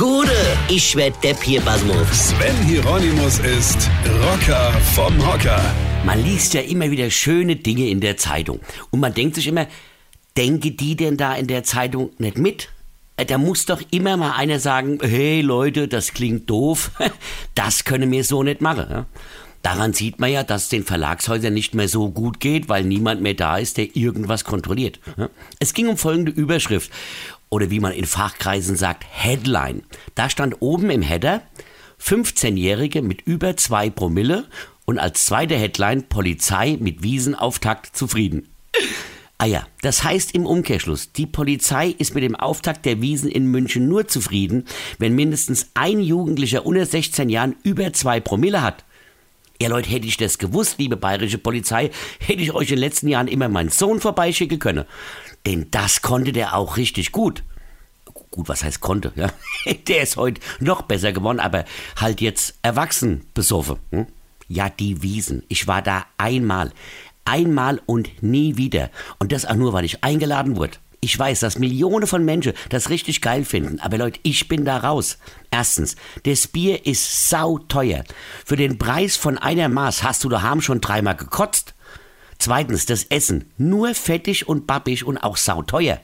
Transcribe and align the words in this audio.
Gude, 0.00 0.32
ich 0.70 0.96
werd 0.96 1.22
Depp 1.22 1.42
hier, 1.42 1.60
Basmus. 1.60 2.30
Sven 2.30 2.56
Hieronymus 2.66 3.38
ist 3.40 3.90
Rocker 4.22 4.72
vom 4.94 5.14
Hocker. 5.30 5.60
Man 6.06 6.24
liest 6.24 6.54
ja 6.54 6.62
immer 6.62 6.90
wieder 6.90 7.10
schöne 7.10 7.56
Dinge 7.56 7.86
in 7.90 8.00
der 8.00 8.16
Zeitung. 8.16 8.60
Und 8.88 9.00
man 9.00 9.12
denkt 9.12 9.34
sich 9.34 9.46
immer, 9.46 9.66
denke 10.38 10.70
die 10.70 10.96
denn 10.96 11.18
da 11.18 11.34
in 11.34 11.48
der 11.48 11.64
Zeitung 11.64 12.12
nicht 12.16 12.38
mit? 12.38 12.70
Äh, 13.18 13.26
Da 13.26 13.36
muss 13.36 13.66
doch 13.66 13.82
immer 13.90 14.16
mal 14.16 14.32
einer 14.32 14.58
sagen, 14.58 15.00
hey 15.02 15.42
Leute, 15.42 15.86
das 15.86 16.14
klingt 16.14 16.48
doof. 16.48 16.92
Das 17.54 17.84
könne 17.84 18.06
mir 18.06 18.24
so 18.24 18.42
nicht 18.42 18.62
machen. 18.62 19.04
Daran 19.60 19.92
sieht 19.92 20.18
man 20.18 20.30
ja, 20.32 20.42
dass 20.42 20.62
es 20.62 20.68
den 20.70 20.84
Verlagshäusern 20.84 21.52
nicht 21.52 21.74
mehr 21.74 21.88
so 21.88 22.08
gut 22.08 22.40
geht, 22.40 22.70
weil 22.70 22.84
niemand 22.84 23.20
mehr 23.20 23.34
da 23.34 23.58
ist, 23.58 23.76
der 23.76 23.94
irgendwas 23.94 24.44
kontrolliert. 24.44 24.98
Es 25.58 25.74
ging 25.74 25.88
um 25.88 25.98
folgende 25.98 26.32
Überschrift. 26.32 26.90
Oder 27.50 27.68
wie 27.70 27.80
man 27.80 27.92
in 27.92 28.06
Fachkreisen 28.06 28.76
sagt, 28.76 29.04
Headline. 29.10 29.82
Da 30.14 30.30
stand 30.30 30.56
oben 30.60 30.90
im 30.90 31.02
Header, 31.02 31.42
15-Jährige 32.00 33.02
mit 33.02 33.22
über 33.22 33.56
zwei 33.56 33.90
Promille 33.90 34.46
und 34.84 34.98
als 34.98 35.26
zweite 35.26 35.56
Headline 35.56 36.08
Polizei 36.08 36.76
mit 36.80 37.02
Wiesenauftakt 37.02 37.96
zufrieden. 37.96 38.48
Ah 39.38 39.46
ja, 39.46 39.66
das 39.80 40.04
heißt 40.04 40.34
im 40.34 40.44
Umkehrschluss, 40.44 41.12
die 41.12 41.26
Polizei 41.26 41.94
ist 41.96 42.14
mit 42.14 42.22
dem 42.22 42.36
Auftakt 42.36 42.84
der 42.84 43.00
Wiesen 43.00 43.30
in 43.30 43.46
München 43.46 43.88
nur 43.88 44.06
zufrieden, 44.06 44.66
wenn 44.98 45.14
mindestens 45.14 45.70
ein 45.72 46.00
Jugendlicher 46.00 46.66
unter 46.66 46.84
16 46.84 47.30
Jahren 47.30 47.56
über 47.62 47.90
zwei 47.94 48.20
Promille 48.20 48.60
hat. 48.60 48.84
Ja 49.58 49.68
Leute, 49.68 49.90
hätte 49.90 50.06
ich 50.06 50.18
das 50.18 50.36
gewusst, 50.36 50.78
liebe 50.78 50.96
bayerische 50.96 51.38
Polizei, 51.38 51.90
hätte 52.18 52.42
ich 52.42 52.52
euch 52.52 52.68
in 52.68 52.76
den 52.76 52.80
letzten 52.80 53.08
Jahren 53.08 53.28
immer 53.28 53.48
meinen 53.48 53.70
Sohn 53.70 54.00
vorbeischicken 54.00 54.58
können. 54.58 54.84
Denn 55.46 55.68
das 55.70 56.02
konnte 56.02 56.32
der 56.32 56.54
auch 56.54 56.76
richtig 56.76 57.12
gut. 57.12 57.42
Gut, 58.30 58.48
was 58.48 58.62
heißt 58.62 58.80
konnte, 58.80 59.12
ja? 59.16 59.30
Der 59.88 60.02
ist 60.02 60.16
heute 60.16 60.40
noch 60.60 60.82
besser 60.82 61.12
geworden, 61.12 61.40
aber 61.40 61.64
halt 61.96 62.20
jetzt 62.20 62.54
erwachsen 62.62 63.26
besoffen. 63.34 63.76
Hm? 63.90 64.06
Ja, 64.46 64.68
die 64.68 65.02
Wiesen. 65.02 65.42
Ich 65.48 65.66
war 65.66 65.82
da 65.82 66.06
einmal. 66.16 66.72
Einmal 67.24 67.80
und 67.86 68.22
nie 68.22 68.56
wieder. 68.56 68.90
Und 69.18 69.32
das 69.32 69.46
auch 69.46 69.54
nur, 69.54 69.72
weil 69.72 69.84
ich 69.84 70.02
eingeladen 70.04 70.56
wurde. 70.56 70.78
Ich 71.02 71.18
weiß, 71.18 71.40
dass 71.40 71.58
Millionen 71.58 72.06
von 72.06 72.24
Menschen 72.24 72.52
das 72.68 72.90
richtig 72.90 73.22
geil 73.22 73.44
finden, 73.46 73.80
aber 73.80 73.96
Leute, 73.96 74.20
ich 74.22 74.48
bin 74.48 74.66
da 74.66 74.76
raus. 74.76 75.16
Erstens, 75.50 75.96
das 76.24 76.46
Bier 76.46 76.84
ist 76.84 77.30
sauteuer. 77.30 78.04
Für 78.44 78.56
den 78.56 78.76
Preis 78.76 79.16
von 79.16 79.38
einer 79.38 79.70
Maß 79.70 80.02
hast 80.02 80.24
du 80.24 80.28
daheim 80.28 80.60
schon 80.60 80.82
dreimal 80.82 81.16
gekotzt. 81.16 81.74
Zweitens, 82.38 82.84
das 82.84 83.04
Essen. 83.04 83.50
Nur 83.56 83.94
fettig 83.94 84.46
und 84.46 84.66
babbig 84.66 85.04
und 85.04 85.16
auch 85.18 85.38
sauteuer. 85.38 86.00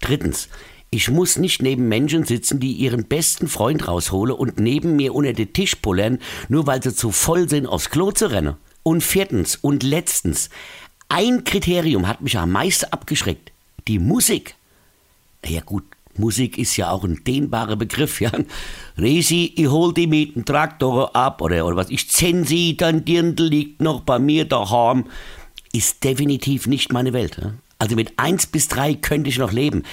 Drittens, 0.00 0.48
ich 0.90 1.10
muss 1.10 1.36
nicht 1.36 1.62
neben 1.62 1.88
Menschen 1.88 2.24
sitzen, 2.24 2.60
die 2.60 2.72
ihren 2.72 3.04
besten 3.04 3.48
Freund 3.48 3.86
raushole 3.86 4.34
und 4.34 4.58
neben 4.58 4.96
mir 4.96 5.14
unter 5.14 5.34
den 5.34 5.52
Tisch 5.52 5.76
pullern, 5.76 6.18
nur 6.48 6.66
weil 6.66 6.82
sie 6.82 6.94
zu 6.94 7.12
voll 7.12 7.48
sind, 7.48 7.66
aufs 7.66 7.90
Klo 7.90 8.10
zu 8.10 8.30
rennen. 8.30 8.56
Und 8.82 9.02
viertens 9.02 9.56
und 9.56 9.82
letztens, 9.82 10.48
ein 11.10 11.44
Kriterium 11.44 12.06
hat 12.06 12.22
mich 12.22 12.38
am 12.38 12.52
meisten 12.52 12.86
abgeschreckt. 12.86 13.52
Die 13.86 13.98
Musik. 13.98 14.54
Ja 15.44 15.60
gut, 15.60 15.84
Musik 16.16 16.56
ist 16.56 16.76
ja 16.76 16.90
auch 16.90 17.04
ein 17.04 17.22
dehnbarer 17.22 17.76
Begriff, 17.76 18.20
ja. 18.20 18.30
Resi, 18.98 19.52
ich 19.56 19.68
hol 19.68 19.92
die 19.92 20.06
mit 20.06 20.36
dem 20.36 20.44
Traktor 20.44 21.14
ab 21.14 21.42
oder, 21.42 21.66
oder 21.66 21.76
was. 21.76 21.90
Ich 21.90 22.10
zenn 22.10 22.44
sie, 22.44 22.76
dein 22.76 23.04
Dirndl 23.04 23.48
liegt 23.48 23.82
noch 23.82 24.00
bei 24.00 24.18
mir 24.18 24.46
daheim. 24.46 25.04
Ist 25.72 26.02
definitiv 26.02 26.66
nicht 26.66 26.92
meine 26.92 27.12
Welt. 27.12 27.38
Ja? 27.40 27.54
Also 27.78 27.94
mit 27.94 28.18
eins 28.18 28.46
bis 28.46 28.68
drei 28.68 28.94
könnte 28.94 29.28
ich 29.28 29.38
noch 29.38 29.52
leben. 29.52 29.84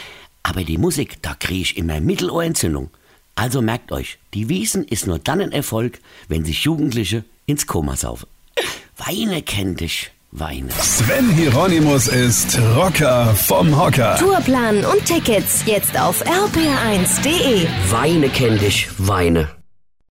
Aber 0.48 0.64
die 0.64 0.78
Musik, 0.78 1.24
da 1.24 1.34
kriege 1.34 1.62
ich 1.64 1.76
immer 1.76 2.00
Mittelohrentzündung. 2.00 2.92
Also 3.34 3.64
merkt 3.64 3.92
euch, 3.92 4.20
die 4.36 4.48
Wiesen 4.48 4.84
ist 4.86 5.08
nur 5.08 5.18
dann 5.18 5.42
ein 5.42 5.52
Erfolg, 5.52 6.00
wenn 6.28 6.46
sich 6.46 6.64
Jugendliche 6.64 7.24
ins 7.48 7.66
Koma 7.66 7.96
saufen. 7.96 8.28
Weine 8.96 9.42
kennt 9.42 9.80
dich, 9.80 10.12
Weine. 10.32 10.70
Sven 10.80 11.32
Hieronymus 11.32 12.08
ist 12.08 12.60
Rocker 12.76 13.34
vom 13.34 13.76
Hocker. 13.76 14.18
Tourplan 14.20 14.86
und 14.86 15.04
Tickets 15.06 15.64
jetzt 15.66 16.00
auf 16.00 16.24
rpr1.de. 16.24 17.68
Weine 17.90 18.30
kennt 18.30 18.62
dich, 18.62 18.88
Weine. 19.00 19.50